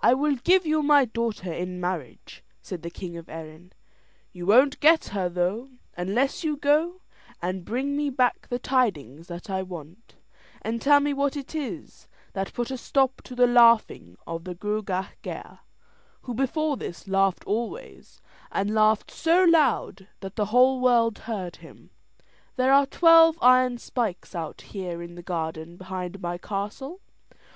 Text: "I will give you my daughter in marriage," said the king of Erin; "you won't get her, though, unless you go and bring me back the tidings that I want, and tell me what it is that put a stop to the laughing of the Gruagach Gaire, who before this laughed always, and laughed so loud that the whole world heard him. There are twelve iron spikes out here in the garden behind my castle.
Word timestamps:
"I 0.00 0.14
will 0.14 0.36
give 0.36 0.64
you 0.64 0.80
my 0.80 1.04
daughter 1.06 1.52
in 1.52 1.80
marriage," 1.80 2.44
said 2.62 2.82
the 2.82 2.88
king 2.90 3.16
of 3.16 3.28
Erin; 3.28 3.72
"you 4.32 4.46
won't 4.46 4.78
get 4.78 5.06
her, 5.06 5.28
though, 5.28 5.70
unless 5.96 6.44
you 6.44 6.56
go 6.56 7.00
and 7.42 7.64
bring 7.64 7.96
me 7.96 8.10
back 8.10 8.46
the 8.46 8.60
tidings 8.60 9.26
that 9.26 9.50
I 9.50 9.60
want, 9.64 10.14
and 10.62 10.80
tell 10.80 11.00
me 11.00 11.12
what 11.12 11.36
it 11.36 11.52
is 11.52 12.06
that 12.32 12.52
put 12.54 12.70
a 12.70 12.78
stop 12.78 13.22
to 13.22 13.34
the 13.34 13.48
laughing 13.48 14.16
of 14.24 14.44
the 14.44 14.54
Gruagach 14.54 15.20
Gaire, 15.22 15.58
who 16.22 16.32
before 16.32 16.76
this 16.76 17.08
laughed 17.08 17.42
always, 17.44 18.20
and 18.52 18.72
laughed 18.72 19.10
so 19.10 19.42
loud 19.42 20.06
that 20.20 20.36
the 20.36 20.44
whole 20.54 20.80
world 20.80 21.18
heard 21.18 21.56
him. 21.56 21.90
There 22.54 22.72
are 22.72 22.86
twelve 22.86 23.36
iron 23.42 23.78
spikes 23.78 24.36
out 24.36 24.60
here 24.60 25.02
in 25.02 25.16
the 25.16 25.22
garden 25.24 25.76
behind 25.76 26.20
my 26.22 26.38
castle. 26.38 27.00